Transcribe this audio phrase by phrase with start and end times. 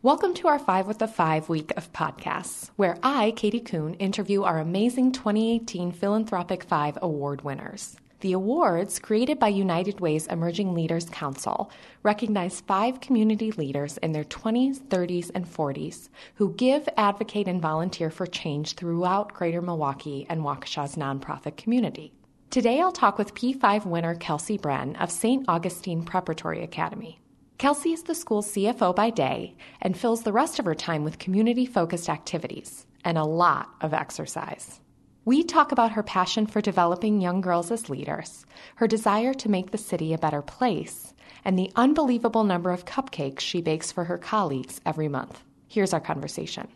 [0.00, 4.44] Welcome to our Five with the Five week of podcasts, where I, Katie Kuhn, interview
[4.44, 7.96] our amazing 2018 Philanthropic Five award winners.
[8.20, 11.72] The awards, created by United Way's Emerging Leaders Council,
[12.04, 18.08] recognize five community leaders in their 20s, 30s, and 40s who give, advocate, and volunteer
[18.08, 22.12] for change throughout Greater Milwaukee and Waukesha's nonprofit community.
[22.50, 25.44] Today I'll talk with P5 winner Kelsey Brenn of St.
[25.48, 27.18] Augustine Preparatory Academy.
[27.58, 31.18] Kelsey is the school's CFO by day and fills the rest of her time with
[31.18, 34.80] community focused activities and a lot of exercise.
[35.24, 39.72] We talk about her passion for developing young girls as leaders, her desire to make
[39.72, 41.14] the city a better place,
[41.44, 45.42] and the unbelievable number of cupcakes she bakes for her colleagues every month.
[45.66, 46.68] Here's our conversation.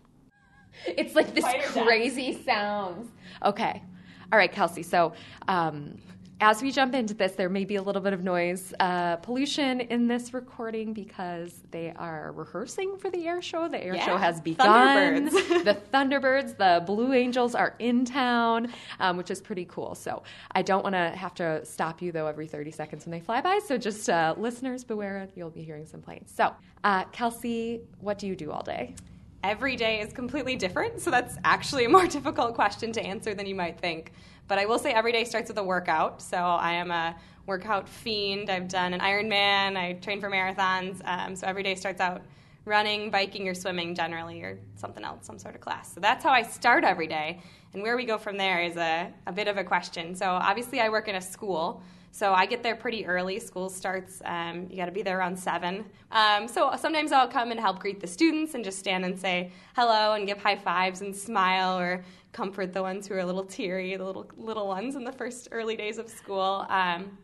[0.85, 3.09] It's like this crazy sounds.
[3.45, 3.80] Okay.
[4.33, 4.83] All right, Kelsey.
[4.83, 5.12] So,
[5.46, 5.99] um,
[6.42, 9.80] as we jump into this, there may be a little bit of noise uh, pollution
[9.80, 13.68] in this recording because they are rehearsing for the air show.
[13.68, 14.05] The air yeah.
[14.05, 15.28] show has begun.
[15.28, 15.30] Thunderbirds.
[15.65, 19.95] the Thunderbirds, the Blue Angels are in town, um, which is pretty cool.
[19.95, 23.21] So I don't want to have to stop you though every 30 seconds when they
[23.21, 23.60] fly by.
[23.65, 26.32] So just uh, listeners beware, you'll be hearing some planes.
[26.34, 28.96] So uh, Kelsey, what do you do all day?
[29.45, 33.46] Every day is completely different, so that's actually a more difficult question to answer than
[33.46, 34.12] you might think.
[34.53, 36.21] But I will say every day starts with a workout.
[36.21, 38.51] So I am a workout fiend.
[38.51, 39.79] I've done an Ironman.
[39.79, 41.01] I train for marathons.
[41.07, 42.21] Um, so every day starts out
[42.67, 45.95] running, biking, or swimming generally, or something else, some sort of class.
[45.95, 47.41] So that's how I start every day.
[47.73, 50.15] And where we go from there is a, a bit of a question.
[50.15, 51.83] So obviously, I work in a school.
[52.15, 53.41] So I get there pretty early.
[53.41, 55.82] School starts, um, you got to be there around 7.
[56.10, 59.51] Um, so sometimes I'll come and help greet the students and just stand and say
[59.74, 63.45] hello and give high fives and smile or comfort the ones who are a little
[63.45, 66.66] teary, the little, little ones in the first early days of school.
[66.69, 67.16] Um,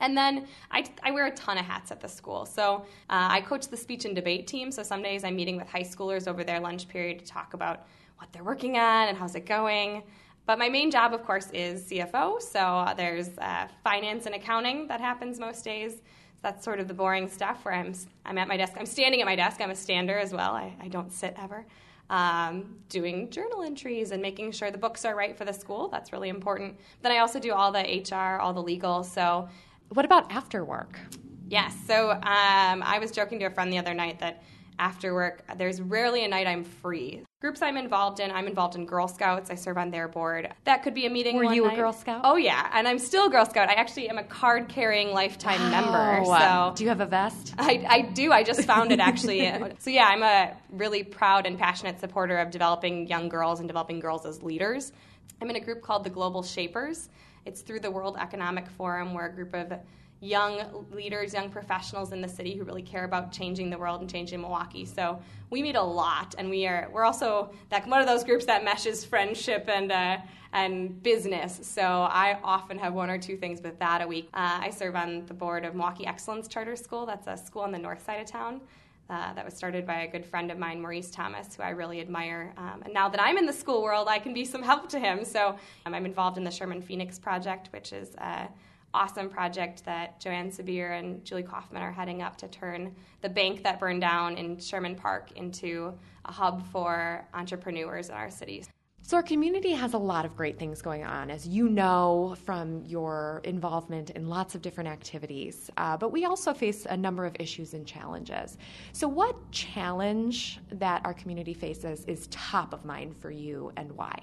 [0.00, 2.44] and then I, I, wear a ton of hats at the school.
[2.44, 4.70] So uh, I coach the speech and debate team.
[4.70, 7.86] So some days I'm meeting with high schoolers over their lunch period to talk about
[8.18, 10.02] what they're working on and how's it going.
[10.46, 12.40] But my main job, of course, is CFO.
[12.40, 15.94] So uh, there's uh, finance and accounting that happens most days.
[15.94, 17.92] So that's sort of the boring stuff where I'm,
[18.24, 18.74] I'm at my desk.
[18.78, 19.60] I'm standing at my desk.
[19.60, 20.52] I'm a stander as well.
[20.52, 21.66] I, I don't sit ever.
[22.08, 25.88] Um, doing journal entries and making sure the books are right for the school.
[25.88, 26.78] That's really important.
[27.02, 29.02] Then I also do all the HR, all the legal.
[29.02, 29.48] So,
[29.88, 31.00] what about after work?
[31.48, 31.76] Yes.
[31.86, 34.42] So um, I was joking to a friend the other night that
[34.78, 37.22] after work, there's rarely a night I'm free.
[37.40, 39.50] Groups I'm involved in, I'm involved in Girl Scouts.
[39.50, 40.52] I serve on their board.
[40.64, 41.36] That could be a meeting.
[41.36, 41.74] Were you night.
[41.74, 42.22] a Girl Scout?
[42.24, 43.68] Oh yeah, and I'm still a Girl Scout.
[43.68, 46.24] I actually am a card carrying lifetime oh, member.
[46.24, 47.54] So do you have a vest?
[47.58, 48.32] I, I do.
[48.32, 49.52] I just found it actually.
[49.78, 54.00] so yeah, I'm a really proud and passionate supporter of developing young girls and developing
[54.00, 54.92] girls as leaders.
[55.40, 57.10] I'm in a group called the Global Shapers.
[57.44, 59.14] It's through the World Economic Forum.
[59.14, 59.72] We're a group of
[60.20, 64.10] young leaders, young professionals in the city who really care about changing the world and
[64.10, 64.84] changing Milwaukee.
[64.84, 68.46] So we meet a lot, and we are we're also that one of those groups
[68.46, 70.18] that meshes friendship and uh,
[70.52, 71.60] and business.
[71.62, 74.28] So I often have one or two things with that a week.
[74.32, 77.04] Uh, I serve on the board of Milwaukee Excellence Charter School.
[77.04, 78.62] That's a school on the north side of town.
[79.08, 82.00] Uh, that was started by a good friend of mine, Maurice Thomas, who I really
[82.00, 82.52] admire.
[82.56, 84.98] Um, and now that I'm in the school world, I can be some help to
[84.98, 85.24] him.
[85.24, 88.46] So um, I'm involved in the Sherman Phoenix Project, which is uh,
[88.96, 93.62] awesome project that Joanne Sabir and Juli Kaufman are heading up to turn the bank
[93.62, 95.92] that burned down in Sherman Park into
[96.24, 98.68] a hub for entrepreneurs in our cities.
[99.02, 102.82] So, our community has a lot of great things going on, as you know from
[102.84, 105.70] your involvement in lots of different activities.
[105.76, 108.58] Uh, but we also face a number of issues and challenges.
[108.92, 114.18] So, what challenge that our community faces is top of mind for you and why?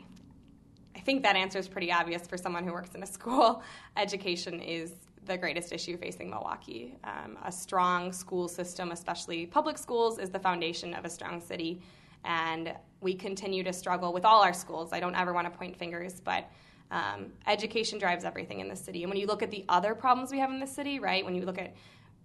[1.04, 3.62] I think that answer is pretty obvious for someone who works in a school.
[3.98, 4.94] Education is
[5.26, 6.96] the greatest issue facing Milwaukee.
[7.04, 11.82] Um, a strong school system, especially public schools, is the foundation of a strong city.
[12.24, 14.94] And we continue to struggle with all our schools.
[14.94, 16.50] I don't ever want to point fingers, but
[16.90, 19.04] um, education drives everything in the city.
[19.04, 21.36] And when you look at the other problems we have in the city, right, when
[21.36, 21.76] you look at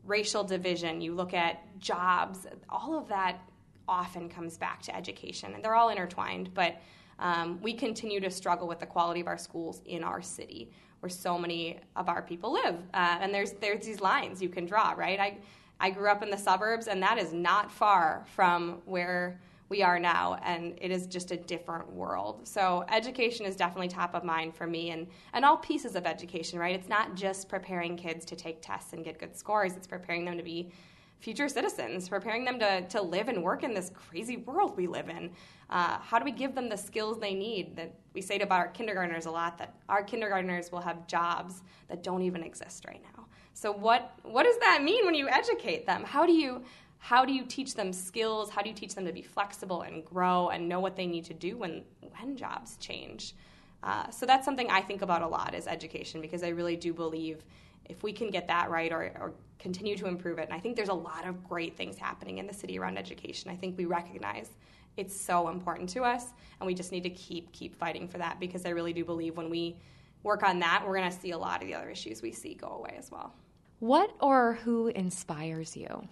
[0.05, 3.41] racial division, you look at jobs, all of that
[3.88, 5.55] often comes back to education.
[5.55, 6.55] And they're all intertwined.
[6.55, 6.76] But
[7.19, 10.70] um, we continue to struggle with the quality of our schools in our city
[11.00, 12.76] where so many of our people live.
[12.94, 15.20] Uh, and there's, there's these lines you can draw, right?
[15.20, 15.38] I,
[15.81, 19.99] I grew up in the suburbs, and that is not far from where we are
[19.99, 22.49] now, and it is just a different world.
[22.49, 26.59] So, education is definitely top of mind for me, and, and all pieces of education,
[26.59, 26.75] right?
[26.75, 30.38] It's not just preparing kids to take tests and get good scores, it's preparing them
[30.38, 30.71] to be
[31.20, 35.09] future citizens, preparing them to, to live and work in this crazy world we live
[35.09, 35.31] in.
[35.70, 37.76] Uh, how do we give them the skills they need?
[37.76, 42.03] That we say to our kindergartners a lot that our kindergartners will have jobs that
[42.03, 43.26] don't even exist right now.
[43.55, 46.05] So what what does that mean when you educate them?
[46.05, 46.62] How do you
[46.99, 48.50] how do you teach them skills?
[48.50, 51.25] How do you teach them to be flexible and grow and know what they need
[51.26, 51.85] to do when,
[52.19, 53.35] when jobs change?
[53.82, 56.93] Uh, so that's something I think about a lot is education because I really do
[56.93, 57.44] believe
[57.88, 60.76] if we can get that right or, or continue to improve it, and I think
[60.76, 63.50] there's a lot of great things happening in the city around education.
[63.50, 64.50] I think we recognize
[64.96, 68.40] it's so important to us, and we just need to keep keep fighting for that
[68.40, 69.76] because I really do believe when we
[70.22, 72.55] work on that, we're going to see a lot of the other issues we see
[72.55, 73.34] go away as well.
[73.78, 76.08] What or who inspires you?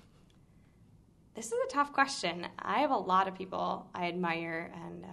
[1.34, 2.46] This is a tough question.
[2.58, 5.08] I have a lot of people I admire and uh,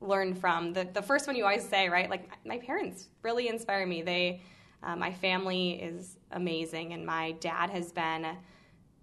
[0.00, 0.72] learn from.
[0.72, 2.08] The, the first one you always say, right?
[2.08, 4.02] Like, my parents really inspire me.
[4.02, 4.40] They,
[4.82, 8.36] uh, my family is amazing, and my dad has been a,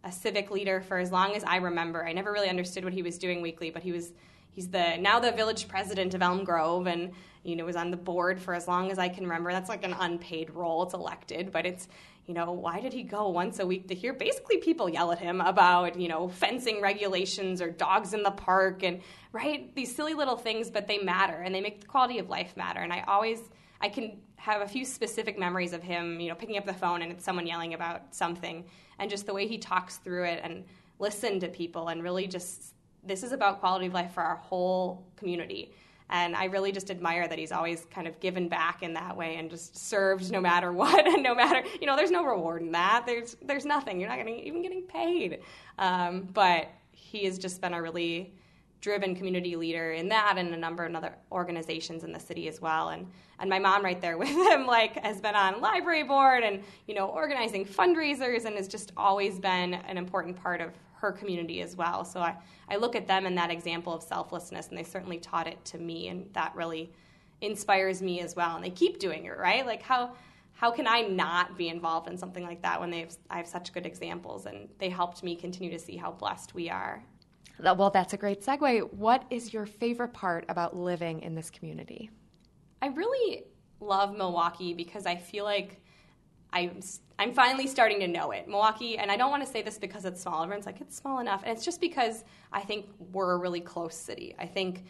[0.03, 2.05] a civic leader for as long as I remember.
[2.05, 4.13] I never really understood what he was doing weekly, but he was
[4.51, 7.11] he's the now the village president of Elm Grove and
[7.43, 9.51] you know was on the board for as long as I can remember.
[9.51, 10.83] That's like an unpaid role.
[10.83, 11.87] It's elected, but it's
[12.25, 15.19] you know, why did he go once a week to hear basically people yell at
[15.19, 19.01] him about, you know, fencing regulations or dogs in the park and,
[19.33, 19.75] right?
[19.75, 22.79] These silly little things, but they matter and they make the quality of life matter.
[22.79, 23.39] And I always,
[23.81, 27.01] I can have a few specific memories of him, you know, picking up the phone
[27.01, 28.65] and it's someone yelling about something
[28.99, 30.65] and just the way he talks through it and
[30.99, 32.73] listen to people and really just,
[33.05, 35.71] this is about quality of life for our whole community.
[36.09, 39.37] And I really just admire that he's always kind of given back in that way
[39.37, 42.73] and just served no matter what and no matter you know there's no reward in
[42.73, 43.05] that.
[43.05, 43.97] There's there's nothing.
[43.97, 45.39] You're not getting even getting paid.
[45.79, 48.33] Um, but he has just been a really
[48.83, 52.59] driven community leader in that and a number of other organizations in the city as
[52.59, 53.07] well and
[53.39, 56.93] and my mom right there with him like has been on library board and you
[56.93, 60.71] know organizing fundraisers and has just always been an important part of
[61.03, 62.05] her community as well.
[62.05, 62.35] So I,
[62.69, 65.77] I look at them and that example of selflessness, and they certainly taught it to
[65.77, 66.91] me, and that really
[67.41, 68.55] inspires me as well.
[68.55, 69.65] And they keep doing it, right?
[69.65, 70.13] Like how
[70.53, 73.47] how can I not be involved in something like that when they have, I have
[73.47, 77.03] such good examples, and they helped me continue to see how blessed we are.
[77.59, 78.91] Well, that's a great segue.
[78.93, 82.09] What is your favorite part about living in this community?
[82.81, 83.43] I really
[83.79, 85.81] love Milwaukee because I feel like
[86.51, 86.79] I'm
[87.19, 88.47] I'm finally starting to know it.
[88.47, 90.43] Milwaukee, and I don't want to say this because it's small.
[90.43, 93.95] Everyone's like it's small enough, and it's just because I think we're a really close
[93.95, 94.35] city.
[94.39, 94.85] I think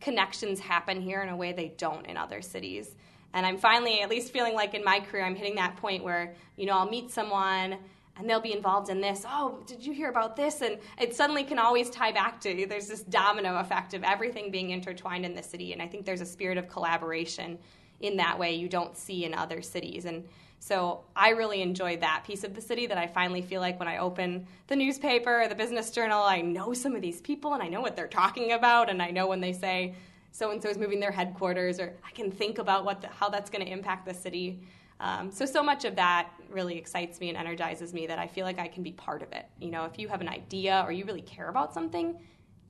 [0.00, 2.96] connections happen here in a way they don't in other cities.
[3.32, 6.34] And I'm finally, at least feeling like in my career, I'm hitting that point where
[6.56, 7.78] you know I'll meet someone
[8.16, 9.24] and they'll be involved in this.
[9.28, 10.60] Oh, did you hear about this?
[10.60, 14.70] And it suddenly can always tie back to there's this domino effect of everything being
[14.70, 15.72] intertwined in the city.
[15.72, 17.58] And I think there's a spirit of collaboration
[18.00, 20.04] in that way you don't see in other cities.
[20.04, 20.24] And
[20.60, 23.88] so I really enjoy that piece of the city that I finally feel like when
[23.88, 27.62] I open the newspaper or the business journal, I know some of these people and
[27.62, 29.94] I know what they're talking about, and I know when they say
[30.32, 33.28] so and so is moving their headquarters, or I can think about what the, how
[33.28, 34.58] that's going to impact the city.
[35.00, 38.44] Um, so so much of that really excites me and energizes me that I feel
[38.44, 39.46] like I can be part of it.
[39.60, 42.16] You know, if you have an idea or you really care about something,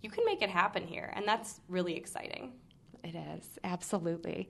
[0.02, 2.52] you can make it happen here, and that's really exciting.
[3.02, 4.48] It is absolutely.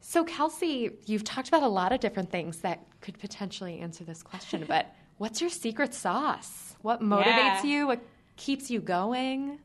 [0.00, 4.22] So, Kelsey, you've talked about a lot of different things that could potentially answer this
[4.22, 6.76] question, but what's your secret sauce?
[6.82, 7.64] What motivates yeah.
[7.64, 7.86] you?
[7.86, 8.00] What
[8.36, 9.58] keeps you going?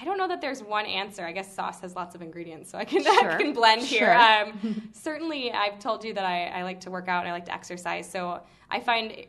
[0.00, 1.24] I don't know that there's one answer.
[1.24, 3.32] I guess sauce has lots of ingredients, so I can, sure.
[3.32, 3.98] I can blend sure.
[3.98, 4.12] here.
[4.12, 7.46] Um, certainly, I've told you that I, I like to work out and I like
[7.46, 8.08] to exercise.
[8.08, 8.40] So
[8.70, 9.26] I find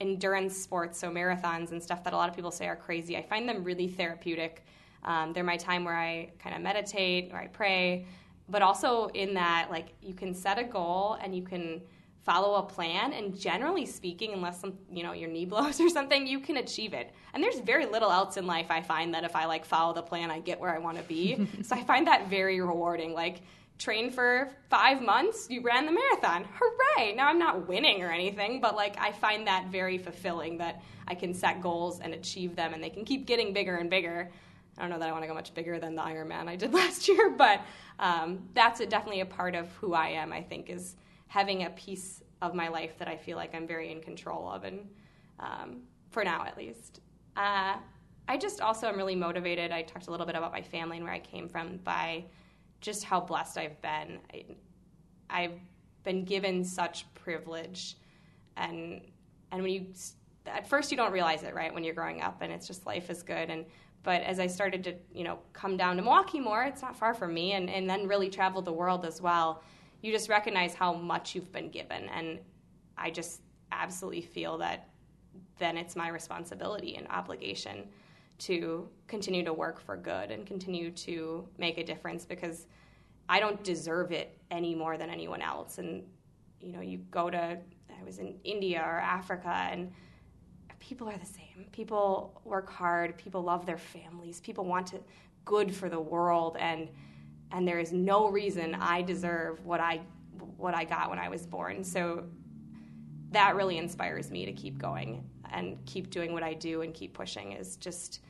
[0.00, 3.22] endurance sports, so marathons and stuff that a lot of people say are crazy, I
[3.22, 4.64] find them really therapeutic.
[5.04, 8.06] Um, they're my time where I kind of meditate or I pray
[8.48, 11.80] but also in that like you can set a goal and you can
[12.26, 16.26] follow a plan and generally speaking unless some you know your knee blows or something
[16.26, 17.14] you can achieve it.
[17.32, 20.02] And there's very little else in life i find that if i like follow the
[20.02, 21.48] plan i get where i want to be.
[21.62, 23.14] So i find that very rewarding.
[23.14, 23.42] Like
[23.78, 26.44] train for five months you ran the marathon.
[26.58, 27.14] Hooray!
[27.14, 31.14] Now i'm not winning or anything but like i find that very fulfilling that i
[31.14, 34.30] can set goals and achieve them and they can keep getting bigger and bigger.
[34.78, 36.74] I don't know that I want to go much bigger than the Ironman I did
[36.82, 37.60] last year, but
[37.98, 40.32] um, that's a, definitely a part of who I am.
[40.34, 40.96] I think is
[41.28, 44.64] having a piece of my life that I feel like I'm very in control of,
[44.64, 44.88] and
[45.40, 47.00] um, for now at least.
[47.36, 47.76] Uh,
[48.28, 49.70] I just also am really motivated.
[49.70, 52.24] I talked a little bit about my family and where I came from by
[52.80, 54.18] just how blessed I've been.
[54.32, 54.44] I,
[55.30, 55.60] I've
[56.02, 57.96] been given such privilege,
[58.56, 59.00] and
[59.52, 59.86] and when you
[60.46, 63.10] at first you don't realize it right when you're growing up, and it's just life
[63.10, 63.66] is good and
[64.06, 67.12] but as I started to, you know, come down to Milwaukee more, it's not far
[67.12, 69.64] from me, and, and then really travel the world as well,
[70.02, 72.08] you just recognize how much you've been given.
[72.08, 72.38] And
[72.96, 74.88] I just absolutely feel that
[75.58, 77.88] then it's my responsibility and obligation
[78.38, 82.66] to continue to work for good and continue to make a difference because
[83.28, 85.78] I don't deserve it any more than anyone else.
[85.78, 86.04] And,
[86.60, 89.90] you know, you go to, I was in India or Africa, and
[90.78, 91.66] people are the same.
[91.72, 93.16] People work hard.
[93.16, 94.40] People love their families.
[94.40, 95.00] People want to
[95.46, 96.88] good for the world, and
[97.52, 100.00] and there is no reason I deserve what I
[100.56, 101.84] what I got when I was born.
[101.84, 102.24] So
[103.30, 107.14] that really inspires me to keep going and keep doing what I do and keep
[107.14, 107.52] pushing.
[107.52, 108.20] Is just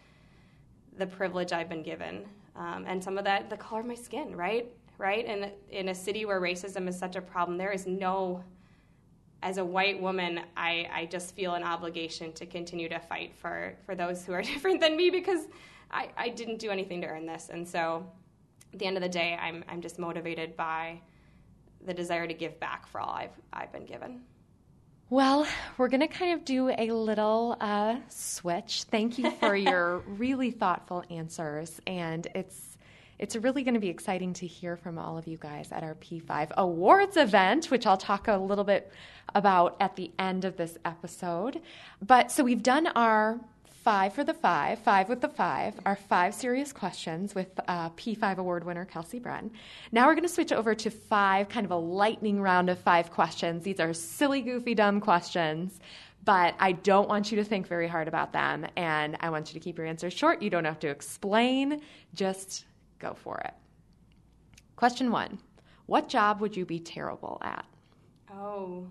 [0.98, 4.34] the privilege I've been given, um, and some of that the color of my skin,
[4.34, 8.44] right, right, and in a city where racism is such a problem, there is no
[9.42, 13.74] as a white woman, I, I just feel an obligation to continue to fight for,
[13.84, 15.46] for those who are different than me because
[15.90, 17.50] I, I didn't do anything to earn this.
[17.52, 18.06] And so
[18.72, 21.00] at the end of the day, I'm, I'm just motivated by
[21.84, 24.22] the desire to give back for all I've, I've been given.
[25.08, 25.46] Well,
[25.78, 28.84] we're going to kind of do a little uh, switch.
[28.84, 31.80] Thank you for your really thoughtful answers.
[31.86, 32.76] And it's
[33.18, 35.94] it's really going to be exciting to hear from all of you guys at our
[35.94, 38.92] P5 Awards event, which I'll talk a little bit
[39.34, 41.62] about at the end of this episode.
[42.02, 43.40] But so we've done our
[43.86, 48.38] five for the five, five with the five, our five serious questions with uh, P5
[48.38, 49.52] award winner Kelsey Brenn.
[49.92, 53.12] Now we're going to switch over to five, kind of a lightning round of five
[53.12, 53.62] questions.
[53.62, 55.78] These are silly, goofy, dumb questions
[56.24, 58.66] but I don't want you to think very hard about them.
[58.74, 60.42] And I want you to keep your answers short.
[60.42, 61.82] You don't have to explain,
[62.14, 62.64] just
[62.98, 63.54] go for it.
[64.74, 65.38] Question one
[65.86, 67.64] What job would you be terrible at?
[68.32, 68.88] Oh,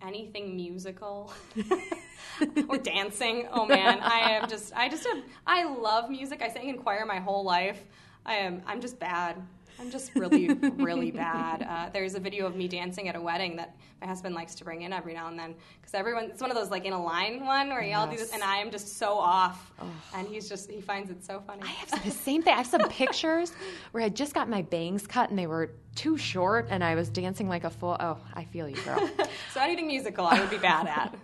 [0.00, 1.30] anything musical
[2.68, 3.48] or dancing.
[3.52, 6.42] Oh man, I am just, I just, have, I love music.
[6.42, 7.82] I sang in choir my whole life.
[8.24, 9.36] I am, I'm just bad.
[9.80, 11.62] I'm just really, really bad.
[11.62, 14.64] Uh, there's a video of me dancing at a wedding that my husband likes to
[14.64, 17.02] bring in every now and then because everyone, it's one of those like in a
[17.02, 19.86] line one where y'all do this, and I am just so off, oh.
[20.14, 21.62] and he's just he finds it so funny.
[21.62, 22.54] I have the same thing.
[22.54, 23.52] I have some pictures
[23.92, 27.08] where I just got my bangs cut and they were too short, and I was
[27.08, 27.96] dancing like a full.
[28.00, 29.08] Oh, I feel you, girl.
[29.54, 31.14] so anything musical, I would be bad at.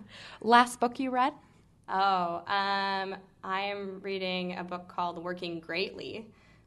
[0.41, 1.33] Last book you read?
[1.87, 6.25] Oh, um, I am reading a book called Working Greatly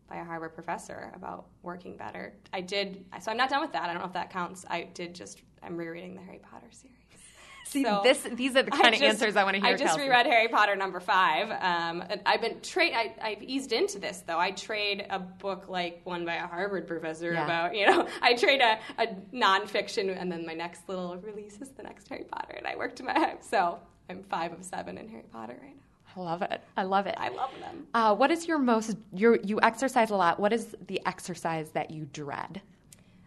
[0.09, 2.35] by a Harvard professor about working better.
[2.53, 3.85] I did, so I'm not done with that.
[3.85, 4.65] I don't know if that counts.
[4.69, 6.95] I did just, I'm rereading the Harry Potter series.
[7.67, 9.75] See, so this, these are the kind of answers I want to hear.
[9.75, 10.03] I just Kelsey.
[10.03, 11.51] reread Harry Potter number five.
[11.51, 12.95] Um, I've been trade.
[12.95, 14.39] I, have eased into this though.
[14.39, 17.45] I trade a book like one by a Harvard professor yeah.
[17.45, 18.09] about you know.
[18.23, 22.25] I trade a, a nonfiction, and then my next little release is the next Harry
[22.25, 25.88] Potter, and I worked my so I'm five of seven in Harry Potter right now.
[26.17, 26.61] I love it.
[26.77, 27.15] I love it.
[27.19, 27.87] I love them.
[27.95, 28.97] Uh, what is your most?
[29.13, 30.41] Your you exercise a lot.
[30.41, 32.61] What is the exercise that you dread?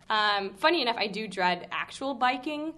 [0.10, 2.74] Um, funny enough, I do dread actual biking.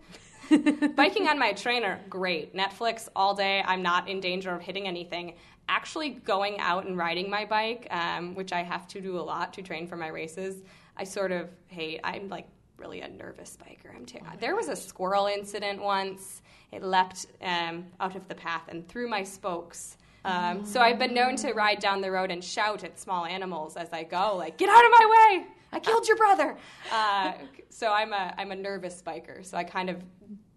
[0.96, 2.56] biking on my trainer, great.
[2.56, 3.64] Netflix all day.
[3.66, 5.36] I'm not in danger of hitting anything.
[5.68, 9.54] Actually, going out and riding my bike, um, which I have to do a lot
[9.54, 10.62] to train for my races,
[10.98, 12.02] I sort of hate.
[12.04, 12.48] I'm like
[12.84, 13.96] really a nervous biker.
[13.96, 16.42] I'm ter- there was a squirrel incident once.
[16.72, 19.98] It leapt um, out of the path and through my spokes.
[20.25, 23.75] Um, so I've been known to ride down the road and shout at small animals
[23.78, 25.48] as I go, like, "Get out of my way!
[25.72, 26.58] I killed your brother!"
[26.92, 27.34] Uh,
[27.70, 29.46] so I'm a I'm a nervous biker.
[29.46, 30.02] So I kind of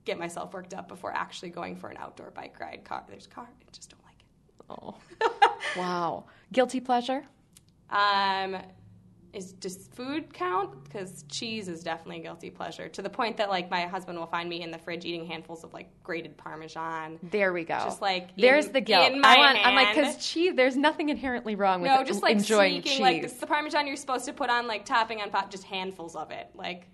[0.05, 2.85] get myself worked up before actually going for an outdoor bike ride.
[2.85, 5.37] Car, there's car, I just don't like it.
[5.37, 6.25] Oh, wow!
[6.53, 7.25] Guilty pleasure?
[7.91, 8.57] Um,
[9.37, 10.85] is does food count?
[10.85, 14.27] Because cheese is definitely a guilty pleasure to the point that like my husband will
[14.27, 17.19] find me in the fridge eating handfuls of like grated Parmesan.
[17.23, 17.79] There we go.
[17.85, 19.13] Just like there's in, the guilt.
[19.23, 19.69] I want, hand.
[19.69, 20.55] I'm like because cheese.
[20.57, 21.99] There's nothing inherently wrong with cheese.
[21.99, 23.01] no, just like enjoying sneaking, cheese.
[23.01, 26.31] Like the Parmesan you're supposed to put on like topping on pot, just handfuls of
[26.31, 26.49] it.
[26.55, 26.89] Like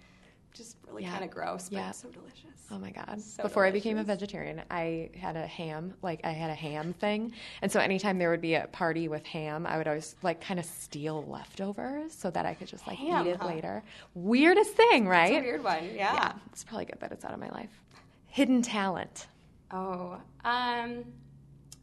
[0.53, 1.13] just really yeah.
[1.13, 1.91] kind of gross, but yeah.
[1.91, 2.51] so delicious.
[2.71, 3.21] Oh my god!
[3.21, 3.87] So Before delicious.
[3.87, 7.71] I became a vegetarian, I had a ham, like I had a ham thing, and
[7.71, 10.67] so anytime there would be a party with ham, I would always like kind of
[10.67, 13.47] steal leftovers so that I could just like ham, eat it huh?
[13.47, 13.83] later.
[14.15, 15.33] Weirdest thing, right?
[15.33, 15.85] It's a weird one.
[15.85, 16.15] Yeah.
[16.15, 16.33] yeah.
[16.51, 17.71] It's probably good that it's out of my life.
[18.29, 19.27] Hidden talent.
[19.71, 21.05] Oh, um,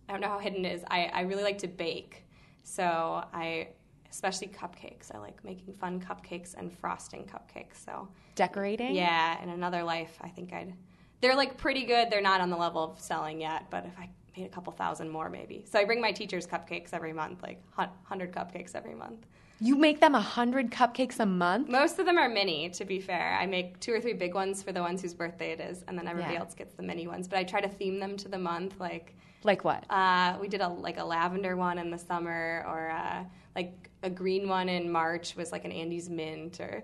[0.08, 0.84] I don't know how hidden it is.
[0.90, 2.26] I, I really like to bake,
[2.64, 3.70] so I
[4.12, 5.13] especially cupcakes.
[5.13, 7.84] I like making fun cupcakes and frosting cupcakes.
[7.86, 8.96] So decorating.
[8.96, 10.74] Yeah, in another life, I think I'd.
[11.22, 12.10] They're like pretty good.
[12.10, 15.10] They're not on the level of selling yet, but if I made a couple thousand
[15.10, 15.66] more, maybe.
[15.70, 17.62] So I bring my teachers cupcakes every month, like
[18.04, 19.25] hundred cupcakes every month.
[19.62, 21.68] You make them a hundred cupcakes a month.
[21.68, 22.70] Most of them are mini.
[22.70, 25.51] To be fair, I make two or three big ones for the ones whose birthday
[25.51, 26.39] it is, and then everybody Yeah.
[26.39, 27.28] else gets the mini ones.
[27.28, 29.86] But I try to theme them to the month, like Like what?
[29.89, 33.24] uh, we did a like a lavender one in the summer, or uh,
[33.55, 36.84] like a green one in March was like an Andes mint, or